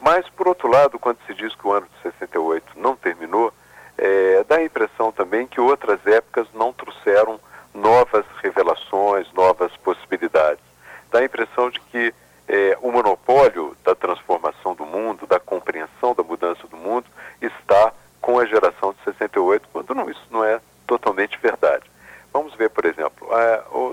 Mas, 0.00 0.28
por 0.30 0.48
outro 0.48 0.68
lado, 0.68 0.98
quando 0.98 1.18
se 1.26 1.34
diz 1.34 1.54
que 1.54 1.66
o 1.66 1.72
ano 1.72 1.86
de 1.86 2.02
68 2.10 2.78
não 2.78 2.96
terminou, 2.96 3.52
é, 3.98 4.44
dá 4.44 4.56
a 4.56 4.64
impressão 4.64 5.10
também 5.10 5.46
que 5.46 5.60
outras 5.60 6.06
épocas 6.06 6.46
não 6.54 6.72
trouxeram 6.72 7.40
novas 7.74 8.24
revelações, 8.42 9.30
novas 9.32 9.74
possibilidades. 9.78 10.64
Dá 11.10 11.20
a 11.20 11.24
impressão 11.24 11.70
de 11.70 11.80
que 11.80 12.14
é, 12.48 12.78
o 12.80 12.92
monopólio 12.92 13.76
da 13.84 13.94
transformação 13.94 14.74
do 14.74 14.86
mundo, 14.86 15.26
da 15.26 15.40
compreensão 15.40 16.14
da 16.14 16.22
mudança 16.22 16.66
do 16.68 16.76
mundo, 16.76 17.06
está 17.40 17.92
com 18.20 18.38
a 18.38 18.46
geração 18.46 18.92
de 18.92 19.02
68, 19.04 19.68
quando 19.72 19.94
não, 19.94 20.10
isso 20.10 20.26
não 20.30 20.44
é 20.44 20.60
totalmente 20.86 21.38
verdade. 21.38 21.84
Vamos 22.32 22.54
ver, 22.54 22.70
por 22.70 22.84
exemplo, 22.84 23.28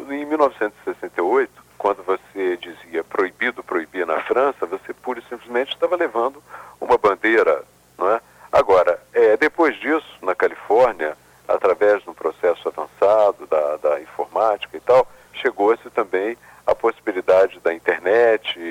em 0.10 0.26
1968, 0.26 1.52
quando 1.78 2.04
você 2.04 2.58
dizia 2.58 3.04
proibido 3.04 3.64
proibir 3.64 4.06
na 4.06 4.22
França, 4.22 4.66
você 4.66 4.94
pura 4.94 5.20
e 5.20 5.24
simplesmente 5.24 5.74
estava 5.74 5.96
levando 5.96 6.44
uma 6.80 6.98
bandeira, 6.98 7.64
não 7.98 8.10
é? 8.10 8.22
Agora, 8.52 9.00
é, 9.14 9.36
depois 9.36 9.76
disso, 9.80 10.18
na 10.22 10.36
Califórnia, 10.36 11.18
através 11.48 12.04
de 12.04 12.10
um 12.10 12.14
processo 12.14 12.68
avançado 12.68 13.48
da, 13.48 13.78
da 13.78 14.02
informática 14.02 14.78
e 14.78 14.80
tal, 14.80 15.08
chegou-se 15.34 15.90
também 15.90 16.38
a 16.66 16.74
possibilidade 16.74 17.60
da 17.60 17.74
internet 17.74 18.58
e, 18.58 18.62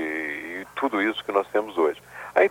e, 0.63 0.67
tudo 0.77 1.03
isso 1.03 1.25
que 1.25 1.33
nós 1.33 1.47
temos 1.49 1.77
hoje. 1.77 2.03
A 2.35 2.45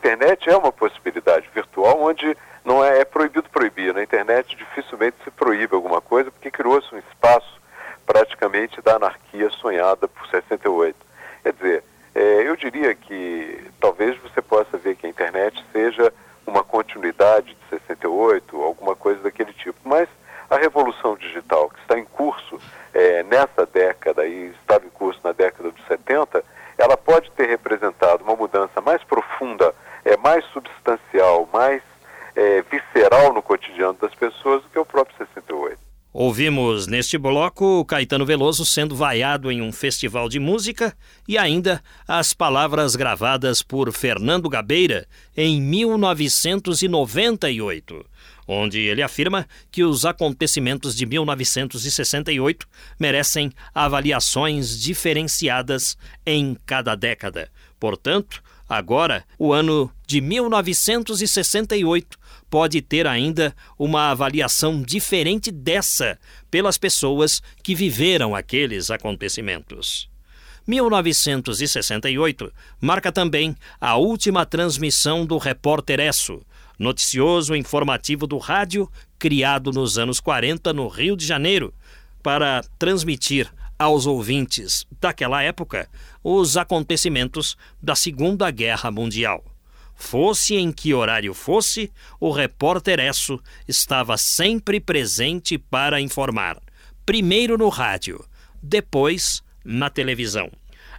internet 0.51 0.53
é 0.53 0.57
uma 0.57 0.71
possibilidade 0.71 1.49
virtual 1.53 2.01
onde 2.01 2.35
não 2.63 2.83
é, 2.83 2.99
é 2.99 3.05
proibido 3.05 3.49
proibir. 3.49 3.93
Na 3.93 4.03
internet 4.03 4.55
dificilmente 4.55 5.17
se 5.23 5.31
proíbe 5.31 5.73
alguma 5.73 6.01
coisa 6.01 6.29
porque 6.29 6.51
criou-se 6.51 6.93
um 6.93 6.99
espaço 6.99 7.61
praticamente 8.05 8.81
da 8.81 8.95
anarquia 8.95 9.49
sonhada 9.49 10.07
por 10.07 10.27
68. 10.27 10.95
Quer 11.43 11.53
dizer, 11.53 11.83
é, 12.13 12.47
eu 12.47 12.55
diria 12.55 12.93
que 12.93 13.71
talvez 13.79 14.17
você 14.17 14.41
possa 14.41 14.77
ver 14.77 14.95
que 14.95 15.07
a 15.07 15.09
internet 15.09 15.63
seja 15.71 16.13
uma 16.45 16.63
continuidade 16.63 17.55
de 17.55 17.69
68, 17.69 18.61
alguma 18.61 18.95
coisa 18.95 19.21
daquele 19.21 19.53
tipo. 19.53 19.77
Mas 19.85 20.09
a 20.49 20.57
revolução 20.57 21.15
digital 21.15 21.69
que 21.69 21.79
está 21.79 21.97
em 21.97 22.03
curso 22.03 22.59
é, 22.93 23.23
nessa 23.23 23.65
década 23.65 24.25
e 24.25 24.47
estava 24.61 24.85
em 24.85 24.89
curso 24.89 25.19
na 25.23 25.31
década 25.31 25.71
de 25.71 25.81
70, 25.87 26.43
ela 26.77 26.97
pode 26.97 27.31
ter 27.31 27.47
representado 27.47 28.23
uma 28.23 28.35
mudança 28.35 28.81
mais 28.81 29.01
profunda, 29.03 29.73
é, 30.11 30.17
mais 30.17 30.43
substancial, 30.51 31.47
mais 31.53 31.81
é, 32.35 32.61
visceral 32.63 33.33
no 33.33 33.41
cotidiano 33.41 33.97
das 33.99 34.13
pessoas 34.13 34.61
do 34.63 34.69
que 34.69 34.77
o 34.77 34.85
próprio 34.85 35.17
68. 35.17 35.79
Ouvimos 36.13 36.87
neste 36.87 37.17
bloco 37.17 37.85
Caetano 37.85 38.25
Veloso 38.25 38.65
sendo 38.65 38.93
vaiado 38.93 39.49
em 39.49 39.61
um 39.61 39.71
festival 39.71 40.27
de 40.27 40.39
música 40.39 40.93
e 41.25 41.37
ainda 41.37 41.81
as 42.05 42.33
palavras 42.33 42.97
gravadas 42.97 43.63
por 43.63 43.89
Fernando 43.93 44.49
Gabeira 44.49 45.07
em 45.37 45.61
1998, 45.61 48.05
onde 48.45 48.79
ele 48.79 49.01
afirma 49.01 49.47
que 49.71 49.85
os 49.85 50.03
acontecimentos 50.03 50.97
de 50.97 51.05
1968 51.05 52.67
merecem 52.99 53.49
avaliações 53.73 54.77
diferenciadas 54.77 55.97
em 56.25 56.57
cada 56.65 56.93
década. 56.93 57.49
Portanto, 57.79 58.43
agora, 58.71 59.25
o 59.37 59.51
ano 59.51 59.91
de 60.07 60.21
1968 60.21 62.17
pode 62.49 62.81
ter 62.81 63.05
ainda 63.05 63.53
uma 63.77 64.11
avaliação 64.11 64.81
diferente 64.81 65.51
dessa 65.51 66.17
pelas 66.49 66.77
pessoas 66.77 67.41
que 67.61 67.75
viveram 67.75 68.33
aqueles 68.33 68.89
acontecimentos. 68.89 70.09
1968 70.65 72.53
marca 72.79 73.11
também 73.11 73.55
a 73.79 73.97
última 73.97 74.45
transmissão 74.45 75.25
do 75.25 75.37
Repórter 75.37 75.99
Esso, 75.99 76.41
noticioso 76.79 77.53
informativo 77.55 78.25
do 78.25 78.37
rádio 78.37 78.89
criado 79.19 79.71
nos 79.71 79.97
anos 79.97 80.19
40 80.19 80.71
no 80.71 80.87
Rio 80.87 81.17
de 81.17 81.25
Janeiro, 81.25 81.73
para 82.23 82.63
transmitir 82.79 83.51
aos 83.81 84.05
ouvintes 84.05 84.85
daquela 84.99 85.41
época 85.41 85.89
os 86.23 86.55
acontecimentos 86.55 87.57
da 87.81 87.95
Segunda 87.95 88.51
Guerra 88.51 88.91
Mundial. 88.91 89.43
Fosse 89.95 90.55
em 90.55 90.71
que 90.71 90.93
horário 90.93 91.33
fosse, 91.33 91.91
o 92.19 92.29
repórter 92.31 92.99
Esso 92.99 93.39
estava 93.67 94.17
sempre 94.17 94.79
presente 94.79 95.57
para 95.57 95.99
informar. 95.99 96.59
Primeiro 97.03 97.57
no 97.57 97.69
rádio, 97.69 98.23
depois 98.61 99.41
na 99.65 99.89
televisão. 99.89 100.51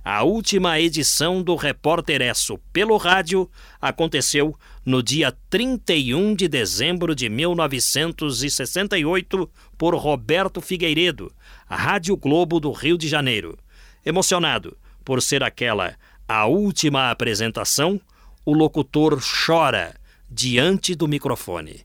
A 0.04 0.24
última 0.24 0.80
edição 0.80 1.40
do 1.40 1.54
Repórter 1.54 2.20
Esso 2.22 2.58
pelo 2.72 2.96
rádio 2.96 3.48
aconteceu 3.80 4.58
no 4.84 5.00
dia 5.00 5.32
31 5.48 6.34
de 6.34 6.48
dezembro 6.48 7.14
de 7.14 7.28
1968 7.28 9.48
por 9.78 9.94
Roberto 9.94 10.60
Figueiredo, 10.60 11.32
Rádio 11.74 12.16
Globo 12.16 12.60
do 12.60 12.70
Rio 12.70 12.98
de 12.98 13.08
Janeiro. 13.08 13.58
Emocionado 14.04 14.76
por 15.04 15.22
ser 15.22 15.42
aquela 15.42 15.94
a 16.28 16.46
última 16.46 17.10
apresentação, 17.10 18.00
o 18.44 18.52
locutor 18.52 19.18
chora 19.20 19.94
diante 20.30 20.94
do 20.94 21.08
microfone. 21.08 21.80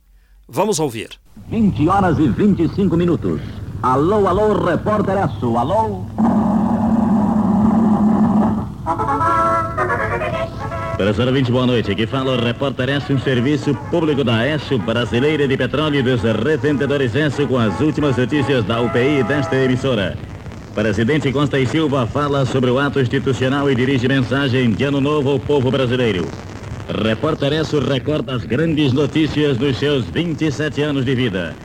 Vamos 0.47 0.79
ouvir. 0.79 1.09
20 1.49 1.87
horas 1.89 2.19
e 2.19 2.27
25 2.27 2.95
minutos. 2.95 3.41
Alô, 3.81 4.27
alô, 4.27 4.53
repórter 4.65 5.17
Esso, 5.17 5.57
alô? 5.57 6.05
Professor 10.97 11.31
20, 11.31 11.51
boa 11.51 11.67
noite. 11.67 11.91
Aqui 11.91 12.07
fala 12.07 12.31
o 12.31 12.43
repórter 12.43 12.89
Esso, 12.89 13.13
um 13.13 13.19
serviço 13.19 13.71
público 13.91 14.23
da 14.23 14.47
Esso 14.47 14.79
Brasileira 14.79 15.47
de 15.47 15.55
Petróleo 15.55 15.99
e 15.99 16.01
dos 16.01 16.23
Revendedores 16.23 17.13
Esso 17.13 17.45
com 17.45 17.59
as 17.59 17.79
últimas 17.79 18.17
notícias 18.17 18.65
da 18.65 18.81
UPI 18.81 19.21
desta 19.21 19.55
emissora. 19.57 20.17
Presidente 20.73 21.31
Costa 21.31 21.59
e 21.59 21.67
Silva 21.67 22.07
fala 22.07 22.47
sobre 22.47 22.71
o 22.71 22.79
ato 22.79 22.99
institucional 22.99 23.69
e 23.69 23.75
dirige 23.75 24.07
mensagem 24.07 24.71
de 24.71 24.85
ano 24.85 24.99
novo 24.99 25.29
ao 25.29 25.39
povo 25.39 25.69
brasileiro. 25.69 26.25
Repórter 27.03 27.53
Esso 27.53 27.79
recorda 27.79 28.33
as 28.33 28.43
grandes 28.43 28.91
notícias 28.91 29.55
dos 29.55 29.77
seus 29.77 30.03
27 30.05 30.81
anos 30.81 31.05
de 31.05 31.13
vida. 31.13 31.55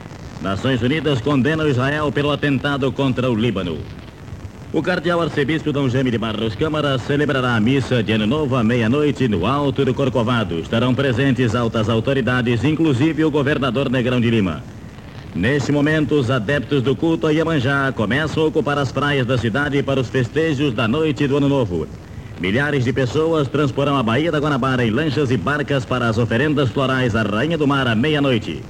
Nações 0.43 0.83
Unidas 0.83 1.23
condenam 1.23 1.67
Israel 1.67 2.13
pelo 2.13 2.33
atentado 2.33 2.93
contra 2.93 3.31
o 3.31 3.35
Líbano. 3.35 3.79
O 4.75 4.83
cardeal 4.83 5.21
arcebispo 5.21 5.71
Dom 5.71 5.87
Jaime 5.87 6.11
de 6.11 6.17
Barros 6.17 6.55
Câmara 6.55 6.99
celebrará 6.99 7.57
a 7.57 7.61
missa 7.61 8.03
de 8.03 8.11
Ano 8.13 8.27
Novo 8.27 8.57
à 8.57 8.65
meia-noite 8.65 9.29
no 9.29 9.45
Alto 9.45 9.85
do 9.85 9.93
Corcovado. 9.93 10.61
Estarão 10.61 10.95
presentes 10.95 11.55
altas 11.55 11.91
autoridades, 11.91 12.65
inclusive 12.65 13.23
o 13.23 13.31
governador 13.31 13.91
Negrão 13.91 14.19
de 14.19 14.31
Lima. 14.31 14.65
Neste 15.35 15.71
momento, 15.71 16.15
os 16.15 16.31
adeptos 16.31 16.83
do 16.83 16.97
culto 16.97 17.27
a 17.27 17.33
Iemanjá 17.33 17.93
começam 17.93 18.45
a 18.45 18.47
ocupar 18.47 18.79
as 18.79 18.91
praias 18.91 19.27
da 19.27 19.37
cidade 19.37 19.83
para 19.83 20.01
os 20.01 20.09
festejos 20.09 20.73
da 20.73 20.89
noite 20.89 21.29
do 21.29 21.37
Ano 21.37 21.51
Novo. 21.51 21.87
Milhares 22.41 22.83
de 22.83 22.95
pessoas 22.95 23.49
transporão 23.49 23.95
a 23.95 24.03
Baía 24.03 24.33
da 24.33 24.39
Guanabara 24.39 24.87
em 24.87 24.91
lanchas 24.91 25.31
e 25.31 25.37
barcas 25.37 25.85
para 25.85 26.09
as 26.09 26.17
oferendas 26.17 26.71
florais 26.71 27.15
à 27.15 27.23
Rainha 27.23 27.59
do 27.59 27.67
Mar 27.67 27.87
à 27.87 27.95
meia-noite. 27.95 28.63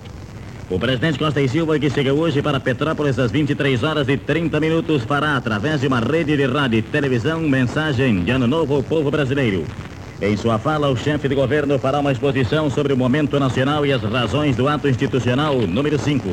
O 0.73 0.79
presidente 0.79 1.19
Costa 1.19 1.39
e 1.39 1.47
Silva, 1.47 1.79
que 1.79 1.91
chega 1.91 2.15
hoje 2.15 2.41
para 2.41 2.59
Petrópolis 2.59 3.19
às 3.19 3.31
23 3.31 3.83
horas 3.83 4.09
e 4.09 4.17
30 4.17 4.59
minutos, 4.59 5.03
fará, 5.05 5.37
através 5.37 5.83
de 5.83 5.87
uma 5.87 6.01
rede 6.01 6.35
de 6.35 6.47
rádio 6.47 6.79
e 6.79 6.83
televisão, 6.83 7.43
mensagem 7.43 8.25
de 8.25 8.31
Ano 8.31 8.47
Novo 8.47 8.77
ao 8.77 8.83
povo 8.83 9.11
brasileiro. 9.11 9.67
Em 10.19 10.35
sua 10.35 10.59
fala, 10.59 10.89
o 10.89 10.97
chefe 10.97 11.29
de 11.29 11.35
governo 11.35 11.79
fará 11.79 12.01
uma 12.01 12.11
exposição 12.11 12.71
sobre 12.71 12.95
o 12.95 12.97
momento 12.97 13.39
nacional 13.39 13.85
e 13.85 13.93
as 13.93 14.03
razões 14.03 14.57
do 14.57 14.67
ato 14.67 14.89
institucional 14.89 15.61
número 15.61 15.99
5. 15.99 16.27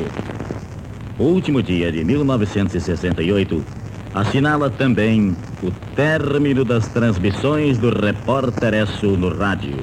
O 1.18 1.24
último 1.24 1.62
dia 1.62 1.92
de 1.92 2.02
1968 2.02 3.62
assinala 4.14 4.70
também 4.70 5.36
o 5.62 5.70
término 5.94 6.64
das 6.64 6.88
transmissões 6.88 7.76
do 7.76 7.90
Repórter 7.90 8.72
Esso 8.72 9.18
no 9.18 9.28
rádio. 9.36 9.76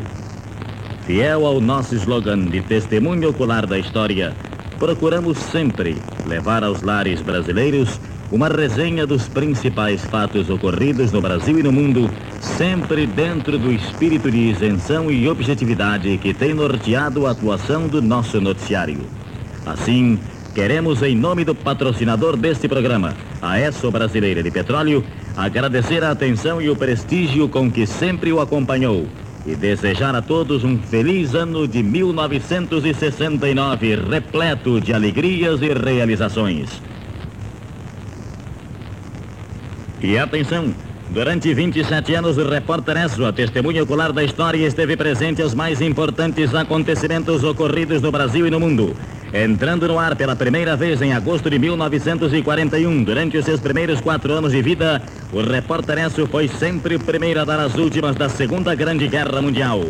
Fiel 1.06 1.46
ao 1.46 1.62
nosso 1.62 1.96
slogan 1.96 2.48
de 2.48 2.60
testemunho 2.62 3.30
ocular 3.30 3.65
da 3.65 3.80
história, 3.80 4.36
procuramos 4.78 5.38
sempre 5.38 5.98
levar 6.26 6.63
aos 6.63 6.82
lares 6.82 7.22
brasileiros 7.22 8.00
uma 8.32 8.50
resenha 8.50 9.08
dos 9.08 9.28
principais 9.28 10.04
fatos 10.04 10.50
ocorridos 10.50 11.12
no 11.12 11.22
Brasil 11.22 11.60
e 11.60 11.63
no 11.63 11.72
mundo, 11.72 12.10
sempre 12.42 13.08
dentro 13.08 13.58
do 13.58 13.72
espírito 13.72 14.30
de 14.30 14.38
isenção 14.38 15.10
e 15.10 15.28
objetividade 15.30 16.18
que 16.18 16.34
tem 16.34 16.54
norteado 16.54 17.26
a 17.26 17.32
atuação 17.32 17.88
do 17.88 18.02
nosso 18.02 18.42
noticiário. 18.42 19.00
Assim, 19.66 20.20
queremos, 20.54 21.02
em 21.02 21.16
nome 21.16 21.46
do 21.46 21.56
patrocinador 21.56 22.36
deste 22.36 22.68
programa, 22.68 23.16
a 23.42 23.60
ESSO 23.60 23.92
Brasileira 23.92 24.44
de 24.44 24.52
Petróleo, 24.52 25.04
agradecer 25.36 26.04
a 26.04 26.12
atenção 26.12 26.62
e 26.62 26.70
o 26.70 26.76
prestígio 26.76 27.48
com 27.48 27.72
que 27.72 27.88
sempre 27.88 28.34
o 28.34 28.42
acompanhou 28.42 29.08
e 29.48 29.56
desejar 29.56 30.14
a 30.14 30.22
todos 30.22 30.66
um 30.66 30.78
feliz 30.78 31.34
ano 31.34 31.66
de 31.66 31.82
1969, 31.82 33.96
repleto 33.96 34.82
de 34.82 34.94
alegrias 34.94 35.62
e 35.62 35.74
realizações. 35.74 36.82
E 40.02 40.18
atenção! 40.18 40.76
Durante 41.10 41.54
27 41.54 42.16
anos, 42.16 42.38
o 42.38 42.50
repórter 42.50 42.98
Esso, 42.98 43.24
a 43.24 43.32
testemunha 43.32 43.82
ocular 43.82 44.12
da 44.12 44.22
história, 44.22 44.68
esteve 44.68 44.98
presente 44.98 45.42
aos 45.42 45.54
mais 45.54 45.80
importantes 45.80 46.54
acontecimentos 46.54 47.46
ocorridos 47.46 48.02
no 48.02 48.12
Brasil 48.12 48.46
e 48.46 48.52
no 48.52 48.60
mundo. 48.60 48.94
Entrando 49.34 49.88
no 49.90 50.00
ar 50.00 50.16
pela 50.16 50.38
primeira 50.38 50.76
vez 50.78 51.02
em 51.02 51.12
agosto 51.12 51.50
de 51.50 51.60
1941, 51.60 53.04
durante 53.04 53.38
os 53.38 53.44
seus 53.44 53.60
primeiros 53.60 54.00
quatro 54.00 54.32
anos 54.34 54.54
de 54.54 54.62
vida, 54.62 55.02
o 55.34 55.42
repórter 55.42 55.98
Esso 55.98 56.26
foi 56.28 56.48
sempre 56.48 56.96
o 56.96 57.00
primeiro 57.00 57.42
a 57.42 57.46
dar 57.46 57.60
as 57.60 57.76
últimas 57.76 58.16
da 58.16 58.30
Segunda 58.30 58.74
Grande 58.74 59.06
Guerra 59.08 59.42
Mundial. 59.42 59.84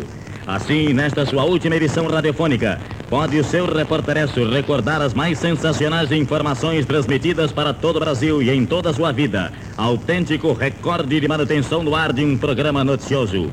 Assim, 0.44 0.92
nesta 0.92 1.24
sua 1.24 1.44
última 1.44 1.76
edição 1.76 2.08
radiofônica, 2.08 2.80
pode 3.08 3.38
o 3.38 3.44
seu 3.44 3.66
reporteresso 3.66 4.48
recordar 4.48 5.00
as 5.00 5.14
mais 5.14 5.38
sensacionais 5.38 6.10
informações 6.10 6.84
transmitidas 6.84 7.52
para 7.52 7.72
todo 7.72 7.96
o 7.96 8.00
Brasil 8.00 8.42
e 8.42 8.50
em 8.50 8.66
toda 8.66 8.90
a 8.90 8.94
sua 8.94 9.12
vida. 9.12 9.52
Autêntico 9.76 10.52
recorde 10.52 11.20
de 11.20 11.28
manutenção 11.28 11.84
no 11.84 11.94
ar 11.94 12.12
de 12.12 12.24
um 12.24 12.36
programa 12.36 12.82
noticioso. 12.82 13.52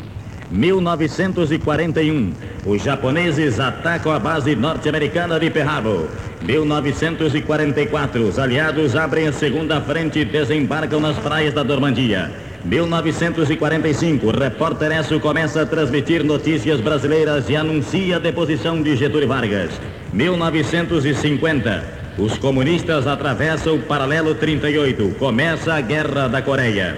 1941, 0.52 2.34
os 2.66 2.84
japoneses 2.84 3.60
atacam 3.60 4.12
a 4.12 4.20
base 4.20 4.56
norte-americana 4.56 5.40
de 5.40 5.50
Pearl 5.50 5.70
Harbor. 5.70 6.08
1944, 6.44 8.22
os 8.22 8.38
aliados 8.38 8.96
abrem 8.96 9.28
a 9.28 9.34
segunda 9.34 9.82
frente 9.82 10.20
e 10.20 10.26
desembarcam 10.26 11.00
nas 11.00 11.18
praias 11.18 11.54
da 11.54 11.64
Normandia. 11.64 12.32
1945, 12.64 14.28
o 14.28 14.32
repórter 14.32 14.92
Esso 14.92 15.20
começa 15.20 15.62
a 15.62 15.66
transmitir 15.66 16.24
notícias 16.24 16.80
brasileiras 16.80 17.50
e 17.50 17.56
anuncia 17.56 18.18
a 18.18 18.20
deposição 18.20 18.82
de 18.82 18.96
Getúlio 18.96 19.28
Vargas. 19.28 19.72
1950, 20.14 21.84
os 22.18 22.38
comunistas 22.38 23.08
atravessam 23.08 23.76
o 23.76 23.82
paralelo 23.82 24.36
38. 24.36 25.16
Começa 25.20 25.74
a 25.74 25.82
Guerra 25.82 26.28
da 26.28 26.42
Coreia. 26.42 26.96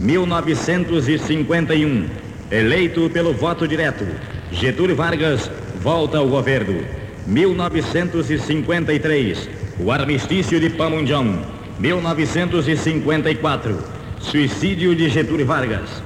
1951, 0.00 2.25
eleito 2.50 3.08
pelo 3.10 3.32
voto 3.32 3.66
direto, 3.66 4.06
Getúlio 4.52 4.96
Vargas 4.96 5.50
volta 5.82 6.18
ao 6.18 6.28
governo. 6.28 6.84
1953, 7.26 9.48
o 9.80 9.90
armistício 9.90 10.60
de 10.60 10.70
Panmunjom. 10.70 11.38
1954, 11.78 13.76
Suicídio 14.20 14.94
de 14.94 15.08
Getúlio 15.08 15.44
Vargas. 15.44 16.02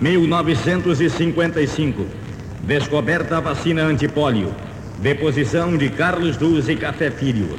1955. 0.00 2.06
Descoberta 2.62 3.36
a 3.36 3.40
vacina 3.40 3.82
antipólio. 3.82 4.54
Deposição 4.98 5.76
de 5.76 5.90
Carlos 5.90 6.36
Duz 6.36 6.68
e 6.68 6.76
Café 6.76 7.10
Filho. 7.10 7.58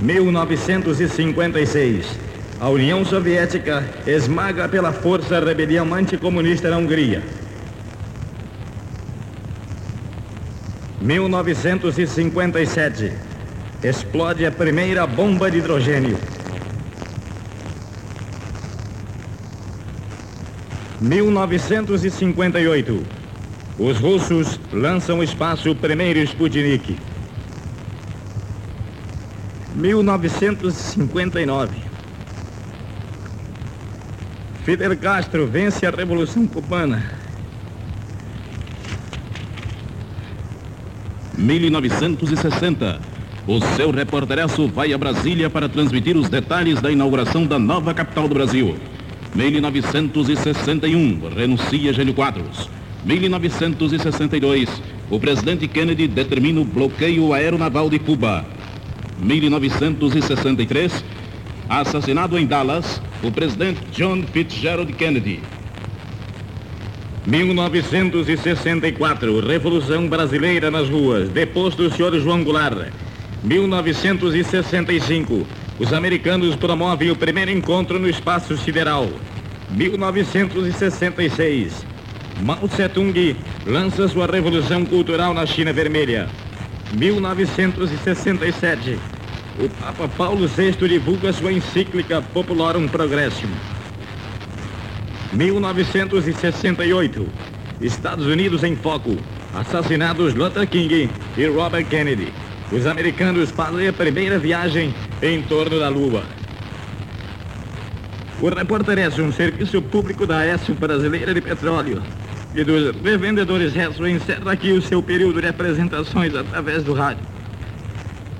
1956. 0.00 2.35
A 2.58 2.70
União 2.70 3.04
Soviética 3.04 3.84
esmaga 4.06 4.66
pela 4.66 4.90
força 4.90 5.36
a 5.36 5.40
rebelião 5.40 5.92
anticomunista 5.92 6.70
na 6.70 6.78
Hungria. 6.78 7.22
1957 11.02 13.12
explode 13.84 14.46
a 14.46 14.50
primeira 14.50 15.06
bomba 15.06 15.50
de 15.50 15.58
hidrogênio. 15.58 16.16
1958. 20.98 23.04
Os 23.78 23.98
russos 23.98 24.58
lançam 24.72 25.16
ao 25.16 25.22
espaço 25.22 25.70
o 25.70 25.76
primeiro 25.76 26.20
Sputnik. 26.20 26.98
1959. 29.74 31.85
Fidel 34.66 34.96
Castro 34.96 35.46
vence 35.46 35.86
a 35.86 35.90
Revolução 35.90 36.44
Cubana. 36.44 37.00
1960. 41.38 43.00
O 43.46 43.60
seu 43.76 43.92
repórteresso 43.92 44.66
vai 44.66 44.92
a 44.92 44.98
Brasília 44.98 45.48
para 45.48 45.68
transmitir 45.68 46.16
os 46.16 46.28
detalhes 46.28 46.82
da 46.82 46.90
inauguração 46.90 47.46
da 47.46 47.60
nova 47.60 47.94
capital 47.94 48.26
do 48.26 48.34
Brasil. 48.34 48.74
1961, 49.36 51.28
renuncia 51.28 51.92
Gênio 51.92 52.14
Quadros. 52.14 52.68
1962, 53.04 54.68
o 55.08 55.20
presidente 55.20 55.68
Kennedy 55.68 56.08
determina 56.08 56.60
o 56.60 56.64
bloqueio 56.64 57.32
aeronaval 57.32 57.88
de 57.88 58.00
Cuba. 58.00 58.44
1963, 59.20 61.04
assassinado 61.68 62.36
em 62.36 62.44
Dallas, 62.44 63.00
o 63.26 63.32
presidente 63.32 63.80
John 63.92 64.22
Fitzgerald 64.22 64.92
Kennedy. 64.92 65.40
1964, 67.26 69.40
Revolução 69.40 70.06
Brasileira 70.08 70.70
nas 70.70 70.88
ruas, 70.88 71.28
deposto 71.28 71.82
o 71.82 71.92
senhor 71.92 72.16
João 72.20 72.44
Goulart. 72.44 72.92
1965, 73.42 75.44
os 75.78 75.92
americanos 75.92 76.54
promovem 76.54 77.10
o 77.10 77.16
primeiro 77.16 77.50
encontro 77.50 77.98
no 77.98 78.08
espaço 78.08 78.56
sideral. 78.56 79.08
1966, 79.70 81.84
Mao 82.42 82.68
Tse-tung 82.68 83.34
lança 83.66 84.06
sua 84.06 84.26
revolução 84.26 84.84
cultural 84.84 85.34
na 85.34 85.44
China 85.46 85.72
Vermelha. 85.72 86.28
1967, 86.92 88.96
o 89.58 89.68
Papa 89.80 90.08
Paulo 90.08 90.46
VI 90.46 90.72
divulga 90.88 91.32
sua 91.32 91.52
encíclica 91.52 92.20
Popularum 92.20 92.86
Progressum. 92.86 93.48
1968, 95.32 97.26
Estados 97.80 98.26
Unidos 98.26 98.62
em 98.62 98.76
foco. 98.76 99.16
Assassinados 99.54 100.34
Luther 100.34 100.68
King 100.68 101.08
e 101.36 101.46
Robert 101.46 101.86
Kennedy. 101.86 102.32
Os 102.70 102.86
americanos 102.86 103.50
fazem 103.50 103.88
a 103.88 103.92
primeira 103.92 104.38
viagem 104.38 104.94
em 105.22 105.40
torno 105.42 105.78
da 105.78 105.88
Lua. 105.88 106.22
O 108.40 108.50
repórter 108.50 108.98
S, 108.98 109.22
um 109.22 109.32
serviço 109.32 109.80
público 109.80 110.26
da 110.26 110.44
S 110.44 110.70
Brasileira 110.72 111.32
de 111.32 111.40
Petróleo 111.40 112.02
e 112.54 112.62
dos 112.62 112.94
revendedores 113.02 113.72
Resto 113.72 114.06
encerra 114.06 114.52
aqui 114.52 114.72
o 114.72 114.82
seu 114.82 115.02
período 115.02 115.40
de 115.40 115.48
apresentações 115.48 116.34
através 116.34 116.84
do 116.84 116.92
rádio. 116.92 117.35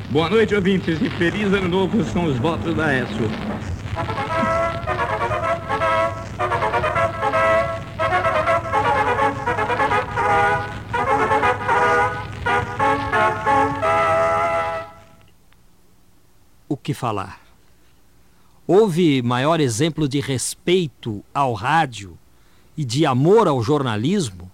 Boa 0.09 0.31
noite, 0.31 0.55
ouvintes, 0.55 1.03
e 1.03 1.11
feliz 1.11 1.53
ano 1.53 1.69
novo 1.69 2.05
são 2.05 2.27
os 2.27 2.38
votos 2.38 2.77
da 2.77 2.95
ESO. 2.95 3.25
O 16.69 16.77
que 16.77 16.95
falar? 16.95 17.40
Houve 18.64 19.21
maior 19.23 19.59
exemplo 19.61 20.09
de 20.09 20.21
respeito 20.21 21.25
ao 21.35 21.53
rádio 21.53 22.16
e 22.77 22.85
de 22.85 23.05
amor 23.05 23.49
ao 23.49 23.61
jornalismo 23.61 24.51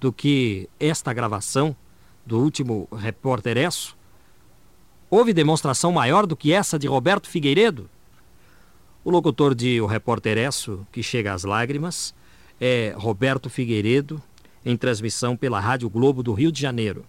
do 0.00 0.10
que 0.10 0.70
esta 0.80 1.12
gravação 1.12 1.76
do 2.24 2.38
último 2.38 2.88
repórter 2.96 3.58
ESO? 3.58 3.95
Houve 5.08 5.32
demonstração 5.32 5.92
maior 5.92 6.26
do 6.26 6.34
que 6.36 6.52
essa 6.52 6.76
de 6.76 6.88
Roberto 6.88 7.28
Figueiredo? 7.28 7.88
O 9.04 9.10
locutor 9.10 9.54
de 9.54 9.80
O 9.80 9.86
Repórter 9.86 10.36
Esso, 10.36 10.84
que 10.90 11.00
chega 11.00 11.32
às 11.32 11.44
lágrimas, 11.44 12.12
é 12.60 12.92
Roberto 12.96 13.48
Figueiredo, 13.48 14.20
em 14.64 14.76
transmissão 14.76 15.36
pela 15.36 15.60
Rádio 15.60 15.88
Globo 15.88 16.24
do 16.24 16.32
Rio 16.32 16.50
de 16.50 16.60
Janeiro. 16.60 17.04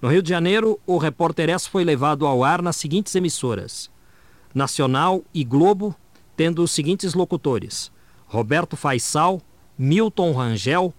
No 0.00 0.08
Rio 0.08 0.20
de 0.20 0.30
Janeiro, 0.30 0.80
o 0.84 0.98
Repórter 0.98 1.48
Esso 1.48 1.70
foi 1.70 1.84
levado 1.84 2.26
ao 2.26 2.42
ar 2.42 2.60
nas 2.60 2.74
seguintes 2.74 3.14
emissoras: 3.14 3.88
Nacional 4.52 5.22
e 5.32 5.44
Globo, 5.44 5.94
tendo 6.36 6.60
os 6.60 6.72
seguintes 6.72 7.14
locutores: 7.14 7.92
Roberto 8.26 8.76
Faisal, 8.76 9.40
Milton 9.78 10.32
Rangel, 10.32 10.92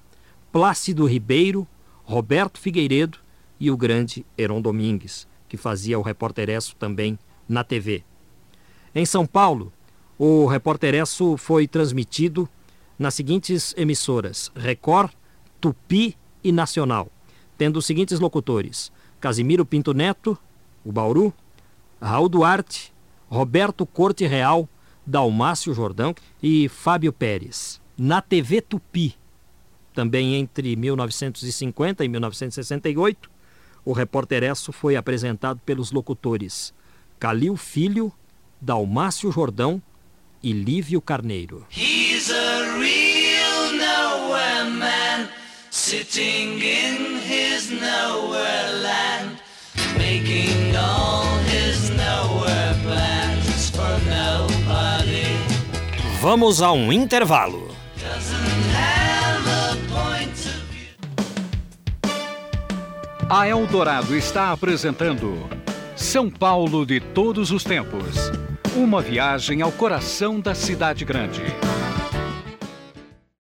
Plácido 0.53 1.05
Ribeiro, 1.05 1.67
Roberto 2.05 2.61
Figueiredo 2.61 3.17
e 3.59 3.69
o 3.69 3.75
grande 3.75 4.25
Heron 4.37 4.61
Domingues, 4.61 5.27
que 5.53 5.57
fazia 5.57 5.99
o 5.99 6.01
Repórter 6.01 6.49
Esso 6.49 6.75
também 6.77 7.19
na 7.47 7.63
TV. 7.63 8.03
Em 8.95 9.05
São 9.05 9.23
Paulo, 9.23 9.71
o 10.17 10.47
Repórter 10.47 10.95
Esso 10.95 11.37
foi 11.37 11.67
transmitido 11.67 12.49
nas 12.97 13.13
seguintes 13.13 13.71
emissoras: 13.77 14.51
Record, 14.55 15.11
Tupi 15.61 16.17
e 16.43 16.51
Nacional, 16.51 17.07
tendo 17.55 17.77
os 17.77 17.85
seguintes 17.85 18.19
locutores: 18.19 18.91
Casimiro 19.21 19.63
Pinto 19.63 19.93
Neto, 19.93 20.35
o 20.83 20.91
Bauru, 20.91 21.31
Raul 22.01 22.29
Duarte, 22.29 22.91
Roberto 23.29 23.85
Corte 23.85 24.25
Real, 24.25 24.67
Dalmácio 25.05 25.71
Jordão 25.71 26.15
e 26.41 26.67
Fábio 26.67 27.13
Pérez 27.13 27.79
na 27.95 28.23
TV 28.23 28.59
Tupi. 28.59 29.15
Também 29.93 30.33
entre 30.33 30.75
1950 30.75 32.03
e 32.03 32.09
1968, 32.09 33.29
o 33.85 33.91
Repórter 33.91 34.43
Esso 34.43 34.71
foi 34.71 34.95
apresentado 34.95 35.59
pelos 35.65 35.91
locutores 35.91 36.73
Calil 37.19 37.55
Filho, 37.55 38.11
Dalmácio 38.59 39.31
Jordão 39.31 39.81
e 40.41 40.51
Lívio 40.51 41.01
Carneiro. 41.01 41.65
He's 41.71 42.29
a 42.29 42.77
real 42.77 43.71
nowhere 43.73 44.69
man, 44.69 45.29
sitting 45.71 46.61
in 46.61 47.17
his 47.19 47.69
nowhere 47.69 48.71
land, 48.81 49.37
making 49.97 50.75
all 50.75 51.37
his 51.45 51.89
nowhere 51.89 52.75
plans 52.83 53.69
for 53.69 53.99
nobody. 54.09 55.23
Vamos 56.21 56.61
a 56.61 56.71
um 56.71 56.91
intervalo. 56.91 57.72
A 63.29 63.47
Eldorado 63.47 64.15
está 64.15 64.51
apresentando 64.51 65.49
São 65.95 66.29
Paulo 66.29 66.85
de 66.85 66.99
todos 66.99 67.51
os 67.51 67.63
tempos. 67.63 68.31
Uma 68.75 69.01
viagem 69.01 69.61
ao 69.61 69.71
coração 69.71 70.39
da 70.39 70.53
cidade 70.53 71.05
grande. 71.05 71.41